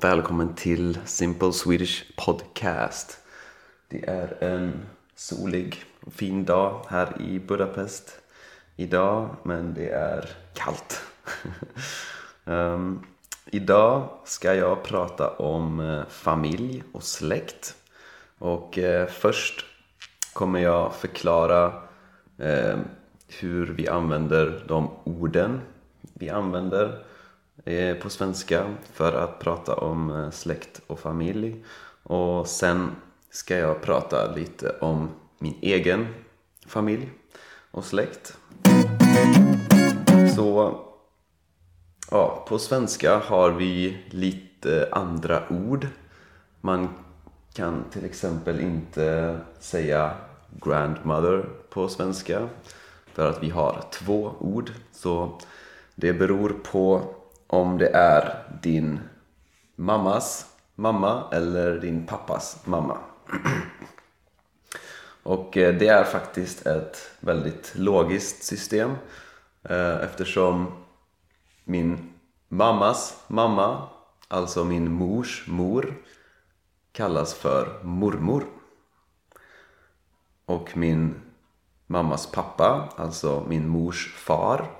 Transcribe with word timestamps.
välkommen 0.00 0.54
till 0.54 0.98
Simple 1.04 1.52
Swedish 1.52 2.04
Podcast. 2.16 3.18
Det 3.88 4.08
är 4.08 4.44
en 4.44 4.72
solig 5.14 5.84
och 6.00 6.12
fin 6.12 6.44
dag 6.44 6.84
här 6.88 7.20
i 7.20 7.38
Budapest 7.38 8.20
idag, 8.76 9.36
men 9.42 9.74
det 9.74 9.88
är 9.88 10.30
kallt. 10.54 11.02
um, 12.44 13.06
idag 13.46 14.08
ska 14.24 14.54
jag 14.54 14.82
prata 14.82 15.30
om 15.30 15.80
eh, 15.80 16.06
familj 16.08 16.82
och 16.92 17.02
släkt. 17.02 17.76
Och 18.38 18.78
uh, 18.78 19.06
först 19.06 19.64
kommer 20.32 20.60
jag 20.60 20.94
förklara 20.94 21.66
uh, 22.42 22.78
hur 23.40 23.66
vi 23.66 23.88
använder 23.88 24.64
de 24.68 24.90
orden 25.04 25.60
vi 26.14 26.30
använder 26.30 27.07
Eh, 27.68 27.96
på 27.96 28.10
svenska 28.10 28.74
för 28.92 29.12
att 29.12 29.38
prata 29.38 29.74
om 29.74 30.10
eh, 30.10 30.30
släkt 30.30 30.80
och 30.86 31.00
familj. 31.00 31.64
Och 32.02 32.46
sen 32.46 32.90
ska 33.30 33.56
jag 33.56 33.82
prata 33.82 34.34
lite 34.34 34.70
om 34.80 35.10
min 35.38 35.54
egen 35.60 36.06
familj 36.66 37.10
och 37.70 37.84
släkt. 37.84 38.36
Så 40.36 40.78
ja, 42.10 42.44
på 42.48 42.58
svenska 42.58 43.18
har 43.18 43.50
vi 43.50 43.98
lite 44.10 44.88
andra 44.92 45.42
ord. 45.50 45.86
Man 46.60 46.88
kan 47.52 47.84
till 47.90 48.04
exempel 48.04 48.60
inte 48.60 49.38
säga 49.58 50.14
grandmother 50.50 51.44
på 51.70 51.88
svenska 51.88 52.48
för 53.12 53.30
att 53.30 53.42
vi 53.42 53.50
har 53.50 53.84
två 53.90 54.32
ord. 54.38 54.70
Så 54.92 55.40
det 55.94 56.12
beror 56.12 56.56
på 56.72 57.14
om 57.48 57.78
det 57.78 57.88
är 57.88 58.44
din 58.62 59.00
mammas 59.76 60.46
mamma 60.74 61.24
eller 61.32 61.80
din 61.80 62.06
pappas 62.06 62.66
mamma. 62.66 62.98
Och 65.22 65.56
eh, 65.56 65.74
det 65.74 65.88
är 65.88 66.04
faktiskt 66.04 66.66
ett 66.66 67.10
väldigt 67.20 67.72
logiskt 67.74 68.42
system 68.42 68.90
eh, 69.62 69.96
eftersom 70.00 70.72
min 71.64 72.12
mammas 72.48 73.24
mamma, 73.26 73.88
alltså 74.28 74.64
min 74.64 74.92
mors 74.92 75.44
mor, 75.46 75.94
kallas 76.92 77.34
för 77.34 77.82
mormor. 77.82 78.44
Och 80.44 80.76
min 80.76 81.14
mammas 81.86 82.32
pappa, 82.32 82.88
alltså 82.96 83.44
min 83.48 83.68
mors 83.68 84.14
far, 84.14 84.70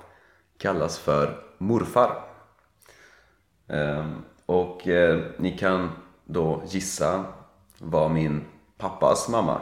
kallas 0.57 0.99
för 0.99 1.43
morfar. 1.57 2.28
Ehm, 3.69 4.23
och 4.45 4.87
eh, 4.87 5.25
ni 5.37 5.57
kan 5.57 5.91
då 6.25 6.63
gissa 6.67 7.25
vad 7.77 8.11
min 8.11 8.45
pappas 8.77 9.29
mamma 9.29 9.61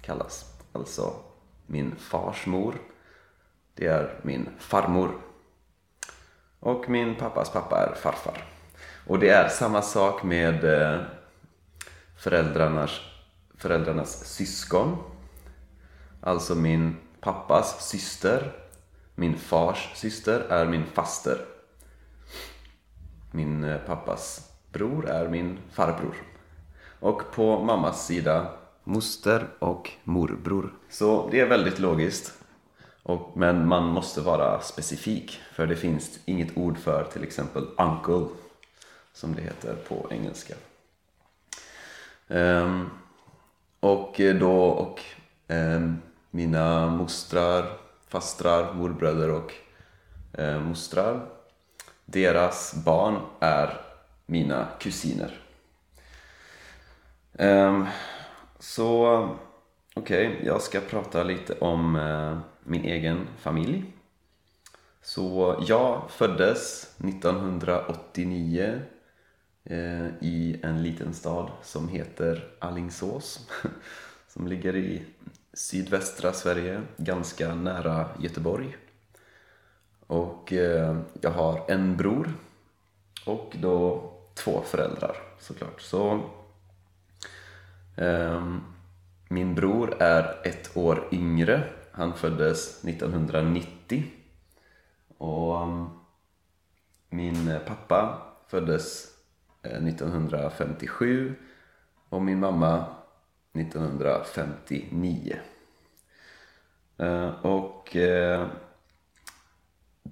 kallas. 0.00 0.54
Alltså 0.72 1.12
min 1.66 1.96
fars 1.96 2.46
mor. 2.46 2.74
Det 3.74 3.86
är 3.86 4.20
min 4.22 4.48
farmor. 4.58 5.10
Och 6.60 6.88
min 6.88 7.14
pappas 7.14 7.50
pappa 7.50 7.86
är 7.86 7.94
farfar. 7.94 8.44
Och 9.06 9.18
det 9.18 9.28
är 9.28 9.48
samma 9.48 9.82
sak 9.82 10.22
med 10.22 10.64
eh, 10.64 11.00
föräldrarnas, 12.16 13.00
föräldrarnas 13.56 14.24
syskon. 14.24 14.96
Alltså 16.20 16.54
min 16.54 16.96
pappas 17.20 17.88
syster, 17.88 18.52
min 19.14 19.38
fars 19.38 19.92
syster 19.94 20.40
är 20.40 20.66
min 20.66 20.84
faster. 20.86 21.57
Min 23.30 23.64
eh, 23.64 23.78
pappas 23.78 24.52
bror 24.72 25.08
är 25.08 25.28
min 25.28 25.58
farbror. 25.70 26.14
Och 27.00 27.22
på 27.32 27.64
mammas 27.64 28.06
sida 28.06 28.46
moster 28.84 29.48
och 29.58 29.90
morbror. 30.04 30.72
Så 30.90 31.28
det 31.30 31.40
är 31.40 31.46
väldigt 31.46 31.78
logiskt. 31.78 32.32
Och, 33.02 33.36
men 33.36 33.68
man 33.68 33.84
måste 33.84 34.20
vara 34.20 34.60
specifik 34.60 35.40
för 35.52 35.66
det 35.66 35.76
finns 35.76 36.18
inget 36.24 36.56
ord 36.56 36.78
för 36.78 37.04
till 37.04 37.22
exempel 37.22 37.66
uncle 37.78 38.26
som 39.12 39.34
det 39.34 39.42
heter 39.42 39.74
på 39.88 40.06
engelska. 40.10 40.54
Um, 42.28 42.90
och 43.80 44.20
då 44.40 44.62
och 44.62 45.00
um, 45.48 46.02
mina 46.30 46.86
mostrar, 46.86 47.66
fastrar, 48.08 48.74
morbröder 48.74 49.30
och 49.30 49.52
um, 50.32 50.62
mostrar 50.62 51.26
deras 52.10 52.74
barn 52.84 53.20
är 53.40 53.80
mina 54.26 54.68
kusiner. 54.80 55.40
Um, 57.32 57.86
så 58.58 59.18
okej, 59.94 60.28
okay, 60.28 60.46
jag 60.46 60.62
ska 60.62 60.80
prata 60.80 61.22
lite 61.22 61.54
om 61.58 61.96
uh, 61.96 62.38
min 62.64 62.84
egen 62.84 63.26
familj. 63.38 63.84
Så 65.02 65.56
jag 65.68 66.10
föddes 66.10 66.82
1989 66.98 68.80
uh, 69.70 69.76
eh, 69.78 70.06
i 70.20 70.60
en 70.62 70.82
liten 70.82 71.14
stad 71.14 71.50
som 71.62 71.88
heter 71.88 72.48
Allingsås 72.58 73.48
som 74.28 74.46
ligger 74.48 74.76
i 74.76 75.02
sydvästra 75.52 76.32
Sverige, 76.32 76.82
ganska 76.96 77.54
nära 77.54 78.08
Göteborg. 78.18 78.76
Och 80.08 80.52
eh, 80.52 80.96
jag 81.20 81.30
har 81.30 81.70
en 81.70 81.96
bror 81.96 82.32
och 83.26 83.56
då 83.60 84.10
två 84.34 84.62
föräldrar 84.62 85.16
såklart. 85.38 85.80
Så 85.80 86.20
eh, 87.96 88.56
min 89.28 89.54
bror 89.54 90.02
är 90.02 90.46
ett 90.46 90.76
år 90.76 91.08
yngre. 91.12 91.64
Han 91.92 92.14
föddes 92.14 92.84
1990. 92.84 94.04
Och 95.18 95.66
min 97.10 97.58
pappa 97.66 98.22
föddes 98.46 99.06
eh, 99.62 99.86
1957 99.86 101.34
och 102.08 102.22
min 102.22 102.40
mamma 102.40 102.84
1959. 103.52 105.36
Eh, 106.96 107.28
och 107.28 107.96
eh, 107.96 108.46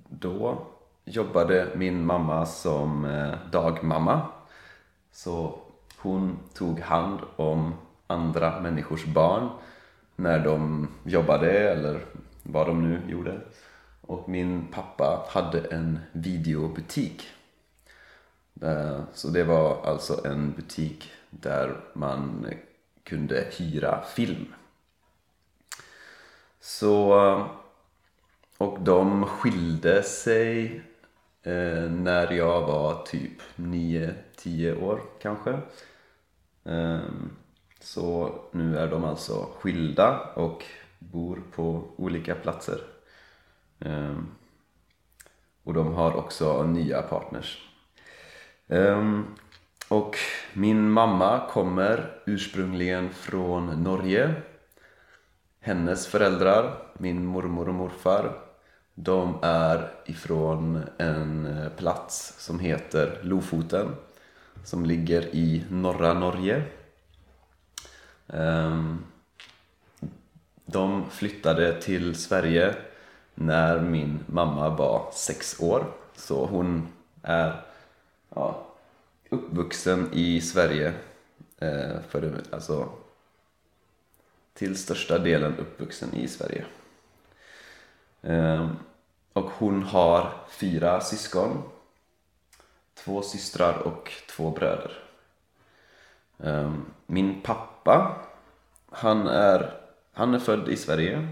då 0.08 0.66
jobbade 1.04 1.68
min 1.74 2.06
mamma 2.06 2.46
som 2.46 3.04
eh, 3.04 3.34
dagmamma. 3.50 4.26
Så 5.12 5.58
hon 5.98 6.38
tog 6.54 6.80
hand 6.80 7.20
om 7.36 7.74
andra 8.06 8.60
människors 8.60 9.04
barn 9.04 9.48
när 10.16 10.44
de 10.44 10.88
jobbade 11.04 11.50
eller 11.50 12.04
vad 12.42 12.66
de 12.66 12.82
nu 12.82 13.10
gjorde. 13.12 13.40
Och 14.00 14.28
min 14.28 14.66
pappa 14.72 15.26
hade 15.28 15.60
en 15.60 15.98
videobutik. 16.12 17.22
Eh, 18.62 19.00
så 19.12 19.28
det 19.28 19.44
var 19.44 19.86
alltså 19.86 20.26
en 20.26 20.52
butik 20.52 21.10
där 21.30 21.80
man 21.92 22.46
kunde 23.02 23.46
hyra 23.58 24.02
film. 24.02 24.54
Så 26.60 27.14
och 28.58 28.80
de 28.80 29.24
skilde 29.24 30.02
sig 30.02 30.80
eh, 31.42 31.90
när 31.90 32.32
jag 32.32 32.60
var 32.60 33.04
typ 33.04 33.42
9-10 33.56 34.82
år 34.82 35.00
kanske. 35.22 35.58
Eh, 36.64 37.00
så 37.80 38.34
nu 38.52 38.78
är 38.78 38.90
de 38.90 39.04
alltså 39.04 39.48
skilda 39.58 40.20
och 40.34 40.64
bor 40.98 41.42
på 41.54 41.84
olika 41.96 42.34
platser. 42.34 42.78
Eh, 43.78 44.16
och 45.64 45.74
de 45.74 45.94
har 45.94 46.16
också 46.16 46.62
nya 46.62 47.02
partners. 47.02 47.66
Ehm, 48.68 49.24
och 49.88 50.16
min 50.52 50.90
mamma 50.90 51.46
kommer 51.50 52.22
ursprungligen 52.26 53.10
från 53.10 53.82
Norge. 53.82 54.34
Hennes 55.60 56.06
föräldrar, 56.06 56.76
min 56.98 57.26
mormor 57.26 57.68
och 57.68 57.74
morfar, 57.74 58.45
de 58.98 59.38
är 59.42 59.90
ifrån 60.06 60.80
en 60.98 61.46
eh, 61.46 61.68
plats 61.68 62.34
som 62.38 62.60
heter 62.60 63.18
Lofoten 63.22 63.94
som 64.64 64.86
ligger 64.86 65.22
i 65.34 65.64
norra 65.70 66.14
Norge. 66.14 66.62
Ehm, 68.26 69.04
de 70.66 71.10
flyttade 71.10 71.82
till 71.82 72.14
Sverige 72.14 72.74
när 73.34 73.80
min 73.80 74.18
mamma 74.26 74.68
var 74.68 75.10
sex 75.12 75.60
år 75.60 75.84
så 76.14 76.46
hon 76.46 76.88
är 77.22 77.60
ja, 78.34 78.66
uppvuxen 79.28 80.08
i 80.12 80.40
Sverige 80.40 80.94
eh, 81.58 82.00
för 82.08 82.42
alltså 82.50 82.88
till 84.54 84.76
största 84.76 85.18
delen 85.18 85.54
uppvuxen 85.58 86.14
i 86.14 86.28
Sverige. 86.28 86.64
Ehm, 88.22 88.76
och 89.32 89.50
hon 89.50 89.82
har 89.82 90.32
fyra 90.48 91.00
syskon. 91.00 91.62
två 92.94 93.22
systrar 93.22 93.78
och 93.78 94.12
två 94.28 94.50
bröder. 94.50 94.92
Ehm, 96.38 96.84
min 97.06 97.40
pappa, 97.42 98.16
han 98.90 99.26
är, 99.26 99.80
han 100.12 100.34
är 100.34 100.38
född 100.38 100.68
i 100.68 100.76
Sverige. 100.76 101.28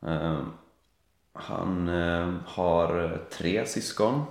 Ehm, 0.00 0.52
han 1.32 1.88
har 2.46 3.18
tre 3.30 3.66
syskon. 3.66 4.24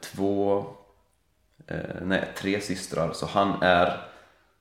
Två, 0.00 0.66
eh, 1.66 2.00
nej 2.02 2.32
tre 2.36 2.60
systrar, 2.60 3.12
så 3.12 3.26
han 3.26 3.62
är, 3.62 4.08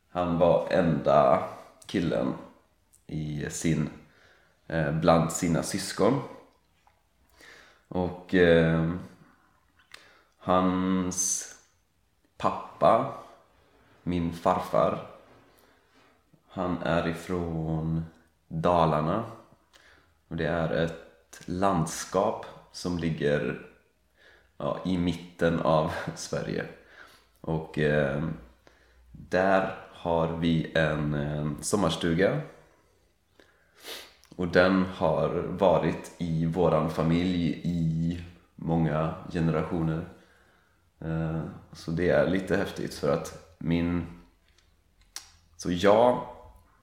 han 0.10 0.38
var 0.38 0.68
enda 0.70 1.44
killen 1.86 2.34
i 3.08 3.46
sin, 3.50 3.90
eh, 4.68 4.92
bland 4.92 5.32
sina 5.32 5.64
syskon. 5.64 6.22
Och 7.88 8.36
eh, 8.36 8.94
hans 10.38 11.48
pappa, 12.38 13.14
min 14.04 14.34
farfar, 14.34 15.08
han 16.48 16.78
är 16.84 17.08
ifrån 17.08 18.06
Dalarna. 18.48 19.24
Och 20.28 20.36
det 20.36 20.48
är 20.48 20.70
ett 20.70 21.42
landskap 21.46 22.46
som 22.72 22.98
ligger 22.98 23.68
ja, 24.58 24.80
i 24.86 24.98
mitten 24.98 25.60
av 25.60 25.92
Sverige. 26.16 26.66
Och 27.42 27.80
eh, 27.80 28.28
där 29.12 29.76
har 29.92 30.28
vi 30.28 30.72
en 30.76 31.14
en 31.58 31.64
sommarstuga 31.64 32.42
och 34.38 34.48
den 34.48 34.86
har 34.86 35.30
varit 35.48 36.12
i 36.18 36.46
våran 36.46 36.90
familj 36.90 37.62
i 37.64 38.22
många 38.56 39.14
generationer. 39.34 40.08
Eh, 41.00 41.42
så 41.74 41.92
det 41.92 42.10
är 42.10 42.28
lite 42.28 42.58
häftigt 42.58 42.94
för 42.94 43.14
att 43.14 43.56
min... 43.58 44.06
Så 45.56 45.72
jag 45.72 46.22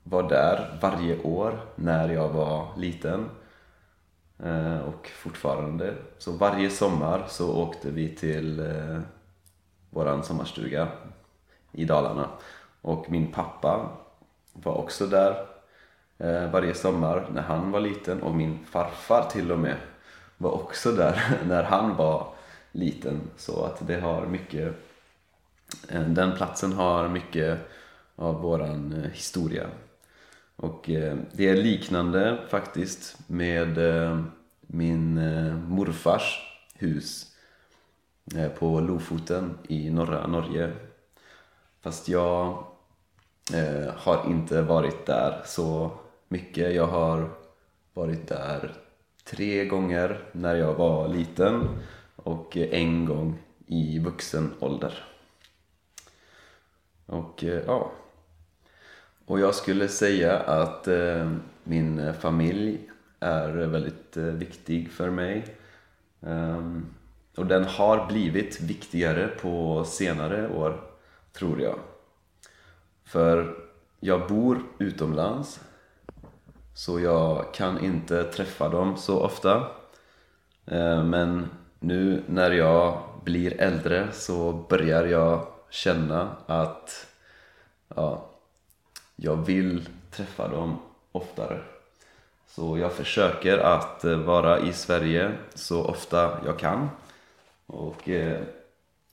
var 0.03 0.29
där 0.29 0.79
varje 0.83 1.23
år 1.23 1.61
när 1.77 2.09
jag 2.09 2.29
var 2.29 2.77
liten 2.77 3.31
eh, 4.39 4.79
och 4.79 5.09
fortfarande. 5.09 5.95
Så 6.19 6.33
varje 6.33 6.71
sommar 6.71 7.25
så 7.29 7.63
åkte 7.63 7.91
vi 7.91 8.17
till 8.17 8.61
eh, 8.61 9.01
våran 9.91 10.25
sommarstuga 10.25 10.89
i 11.73 11.85
Dalarna 11.85 12.29
och 12.81 13.11
min 13.11 13.33
pappa 13.33 13.89
var 14.53 14.75
också 14.75 15.07
där 15.07 15.54
Eh, 16.19 16.51
varje 16.51 16.75
sommar 16.75 17.29
när 17.35 17.43
han 17.43 17.71
var 17.71 17.81
liten 17.81 18.23
och 18.23 18.35
min 18.35 18.65
farfar 18.65 19.31
till 19.31 19.53
och 19.53 19.59
med 19.59 19.77
var 20.37 20.51
också 20.51 20.93
där 20.93 21.23
när 21.47 21.63
han 21.63 21.97
var 21.97 22.29
liten. 22.73 23.21
Så 23.37 23.65
att 23.65 23.87
det 23.87 24.01
har 24.01 24.27
mycket 24.27 24.75
eh, 25.89 26.03
den 26.03 26.37
platsen 26.37 26.73
har 26.73 27.09
mycket 27.09 27.59
av 28.17 28.41
våran 28.43 28.93
eh, 28.93 29.11
historia. 29.11 29.67
Och 30.57 30.91
eh, 30.91 31.17
det 31.33 31.49
är 31.49 31.57
liknande 31.57 32.39
faktiskt 32.49 33.19
med 33.29 33.79
eh, 33.79 34.25
min 34.61 35.19
eh, 35.19 35.55
morfars 35.55 36.41
hus 36.75 37.31
på 38.59 38.81
Lofoten 38.81 39.59
i 39.69 39.91
norra 39.91 40.27
Norge. 40.27 40.73
Fast 41.81 42.09
jag 42.09 42.65
har 43.97 44.31
inte 44.31 44.63
varit 44.63 45.07
där 45.07 45.43
så 45.47 45.91
mycket. 46.29 46.75
Jag 46.75 46.87
har 46.87 47.31
varit 47.95 48.29
där 48.29 48.73
tre 49.25 49.65
gånger 49.65 50.21
när 50.33 50.55
jag 50.55 50.75
var 50.75 51.09
liten 51.09 51.69
och 52.17 52.57
en 52.57 53.05
gång 53.05 53.39
i 53.67 53.99
vuxen 53.99 54.55
ålder. 54.61 55.05
Och 57.07 57.45
eh, 57.45 57.63
ja, 57.67 57.93
och 59.27 59.41
jag 59.41 59.55
skulle 59.55 59.89
säga 59.89 60.39
att 60.39 60.89
eh, 60.89 61.33
min 61.65 62.15
familj 62.15 62.91
är 63.21 63.49
väldigt 63.49 64.17
eh, 64.17 64.25
viktig 64.25 64.91
för 64.91 65.11
mig. 65.11 65.57
Um, 66.21 66.87
och 67.37 67.47
den 67.47 67.65
har 67.65 68.07
blivit 68.07 68.61
viktigare 68.61 69.29
på 69.29 69.85
senare 69.85 70.49
år, 70.49 70.81
tror 71.33 71.61
jag. 71.61 71.79
För 73.05 73.57
jag 74.01 74.29
bor 74.29 74.63
utomlands 74.79 75.61
så 76.75 77.01
jag 77.01 77.55
kan 77.55 77.85
inte 77.85 78.25
träffa 78.25 78.69
dem 78.69 78.97
så 78.97 79.21
ofta. 79.21 79.57
Eh, 80.67 81.05
men 81.05 81.49
nu 81.79 82.23
när 82.27 82.51
jag 82.51 83.03
blir 83.25 83.61
äldre 83.61 84.09
så 84.13 84.53
börjar 84.53 85.05
jag 85.05 85.47
känna 85.71 86.37
att 86.47 87.07
ja, 87.97 88.31
jag 89.17 89.37
vill 89.37 89.89
träffa 90.11 90.49
dem 90.49 90.79
oftare. 91.13 91.61
Så 92.47 92.79
jag 92.79 92.93
försöker 92.93 93.59
att 93.59 94.05
eh, 94.05 94.17
vara 94.17 94.61
i 94.61 94.73
Sverige 94.73 95.33
så 95.55 95.85
ofta 95.85 96.39
jag 96.47 96.59
kan. 96.59 96.91
Och 97.67 98.09
eh, 98.09 98.41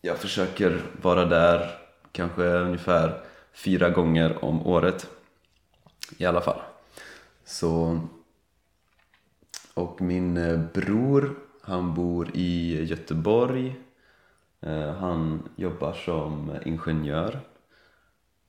jag 0.01 0.17
försöker 0.17 0.81
vara 1.01 1.25
där 1.25 1.71
kanske 2.11 2.43
ungefär 2.43 3.23
fyra 3.53 3.89
gånger 3.89 4.45
om 4.45 4.67
året 4.67 5.07
i 6.17 6.25
alla 6.25 6.41
fall 6.41 6.61
så, 7.51 7.99
och 9.73 10.01
min 10.01 10.37
eh, 10.37 10.59
bror, 10.73 11.35
han 11.61 11.93
bor 11.93 12.29
i 12.33 12.83
Göteborg. 12.83 13.75
Eh, 14.61 14.93
han 14.93 15.49
jobbar 15.55 15.93
som 15.93 16.57
ingenjör. 16.65 17.39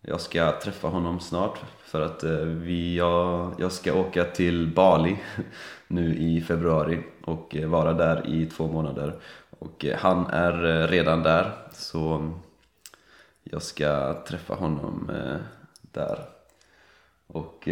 Jag 0.01 0.21
ska 0.21 0.61
träffa 0.61 0.89
honom 0.89 1.21
snart 1.21 1.59
för 1.85 2.01
att 2.01 2.25
eh, 2.25 2.37
vi, 2.39 2.97
jag, 2.97 3.55
jag 3.59 3.73
ska 3.73 3.95
åka 3.95 4.25
till 4.25 4.75
Bali 4.75 5.19
nu 5.87 6.17
i 6.17 6.41
februari 6.41 7.03
och 7.25 7.57
vara 7.67 7.93
där 7.93 8.27
i 8.27 8.47
två 8.47 8.67
månader. 8.67 9.15
Och 9.59 9.85
han 9.99 10.27
är 10.27 10.89
redan 10.89 11.23
där 11.23 11.53
så 11.73 12.33
jag 13.43 13.63
ska 13.63 14.23
träffa 14.27 14.55
honom 14.55 15.11
där. 15.81 16.19
Och 17.27 17.69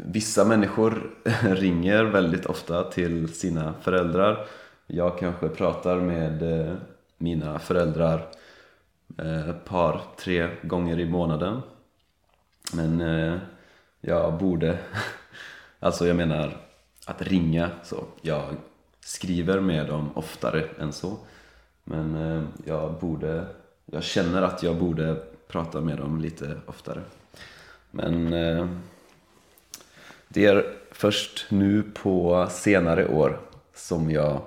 Vissa 0.00 0.44
människor 0.44 1.10
ringer 1.42 2.04
väldigt 2.04 2.46
ofta 2.46 2.84
till 2.84 3.34
sina 3.34 3.74
föräldrar. 3.82 4.46
Jag 4.86 5.18
kanske 5.18 5.48
pratar 5.48 5.96
med 6.00 6.42
eh, 6.42 6.74
mina 7.16 7.58
föräldrar 7.58 8.26
ett 9.50 9.64
par, 9.64 10.00
tre 10.18 10.50
gånger 10.62 11.00
i 11.00 11.04
månaden. 11.04 11.62
Men 12.72 13.00
eh, 13.00 13.38
jag 14.00 14.38
borde, 14.38 14.78
alltså 15.80 16.06
jag 16.06 16.16
menar 16.16 16.56
att 17.06 17.22
ringa 17.22 17.70
så. 17.82 18.04
Jag 18.22 18.44
skriver 19.00 19.60
med 19.60 19.86
dem 19.86 20.10
oftare 20.14 20.64
än 20.78 20.92
så. 20.92 21.16
Men 21.84 22.48
jag 22.64 22.92
borde, 22.92 23.46
jag 23.86 24.02
känner 24.02 24.42
att 24.42 24.62
jag 24.62 24.76
borde 24.76 25.16
prata 25.48 25.80
med 25.80 25.98
dem 25.98 26.20
lite 26.20 26.60
oftare. 26.66 27.00
Men 27.90 28.32
det 30.28 30.46
är 30.46 30.74
först 30.90 31.46
nu 31.48 31.82
på 31.82 32.46
senare 32.50 33.08
år 33.08 33.40
som 33.74 34.10
jag 34.10 34.40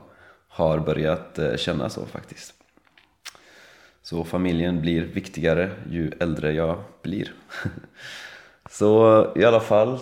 har 0.48 0.80
börjat 0.80 1.40
eh, 1.40 1.56
känna 1.56 1.90
så 1.90 2.06
faktiskt. 2.06 2.54
Så 4.04 4.24
familjen 4.24 4.82
blir 4.82 5.02
viktigare 5.02 5.72
ju 5.90 6.12
äldre 6.20 6.52
jag 6.52 6.84
blir. 7.02 7.34
Så 8.70 9.28
i 9.36 9.46
alla 9.46 9.60
fall, 9.60 10.00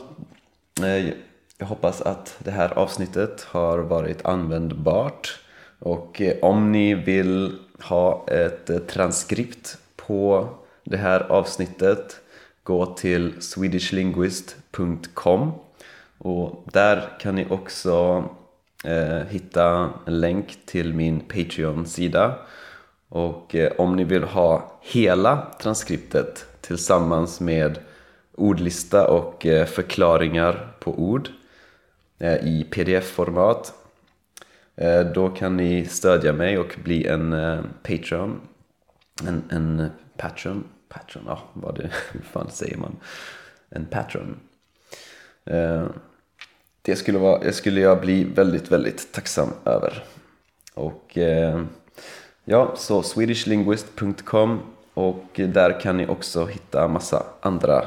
eh, 0.83 1.13
jag 1.57 1.65
hoppas 1.65 2.01
att 2.01 2.37
det 2.39 2.51
här 2.51 2.77
avsnittet 2.77 3.41
har 3.41 3.79
varit 3.79 4.25
användbart. 4.25 5.39
Och 5.79 6.21
eh, 6.21 6.37
om 6.41 6.71
ni 6.71 6.93
vill 6.93 7.59
ha 7.83 8.27
ett 8.27 8.87
transkript 8.87 9.77
på 9.95 10.49
det 10.83 10.97
här 10.97 11.19
avsnittet, 11.19 12.21
gå 12.63 12.85
till 12.85 13.41
swedishlinguist.com 13.41 15.51
och 16.19 16.65
där 16.73 17.09
kan 17.19 17.35
ni 17.35 17.47
också 17.49 18.23
eh, 18.83 19.27
hitta 19.29 19.89
en 20.05 20.19
länk 20.19 20.57
till 20.65 20.93
min 20.93 21.19
Patreon-sida. 21.19 22.35
Och 23.09 23.55
eh, 23.55 23.71
om 23.77 23.95
ni 23.95 24.03
vill 24.03 24.23
ha 24.23 24.79
hela 24.81 25.47
transkriptet 25.61 26.45
tillsammans 26.61 27.39
med 27.39 27.79
ordlista 28.35 29.07
och 29.07 29.45
eh, 29.45 29.65
förklaringar 29.65 30.73
på 30.79 30.99
ord 30.99 31.29
eh, 32.19 32.35
i 32.35 32.67
pdf-format 32.71 33.73
eh, 34.75 35.01
då 35.01 35.29
kan 35.29 35.57
ni 35.57 35.85
stödja 35.85 36.33
mig 36.33 36.57
och 36.57 36.75
bli 36.83 37.07
en 37.07 37.33
eh, 37.33 37.59
Patreon. 37.83 38.41
En, 39.27 39.43
en 39.49 39.89
patron. 40.17 40.63
Patron, 40.89 41.23
ja 41.27 41.39
vad 41.53 41.75
det, 41.75 41.89
hur 42.11 42.21
fan 42.21 42.49
säger 42.49 42.77
man? 42.77 42.95
En 43.69 43.85
patron. 43.85 44.39
Eh, 45.45 45.85
det 46.81 46.95
skulle, 46.95 47.19
vara, 47.19 47.39
det 47.39 47.53
skulle 47.53 47.81
jag 47.81 48.01
bli 48.01 48.23
väldigt, 48.23 48.71
väldigt 48.71 49.11
tacksam 49.11 49.49
över. 49.65 50.03
Och 50.73 51.17
eh, 51.17 51.63
ja, 52.45 52.73
så 52.77 53.03
swedishlinguist.com 53.03 54.59
och 54.93 55.25
där 55.33 55.79
kan 55.79 55.97
ni 55.97 56.07
också 56.07 56.45
hitta 56.45 56.87
massa 56.87 57.23
andra 57.41 57.85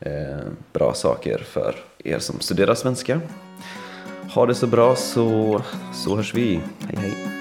eh, 0.00 0.38
bra 0.72 0.94
saker 0.94 1.38
för 1.38 1.74
er 2.04 2.18
som 2.18 2.40
studerar 2.40 2.74
svenska. 2.74 3.20
Ha 4.34 4.46
det 4.46 4.54
så 4.54 4.66
bra 4.66 4.96
så, 4.96 5.62
så 5.94 6.16
hörs 6.16 6.34
vi. 6.34 6.60
Hej 6.88 6.96
hej! 6.96 7.39